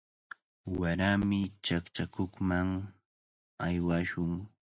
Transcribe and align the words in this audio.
Warami 0.77 1.41
chaqchakuqman 1.65 2.67
aywashun. 3.65 4.31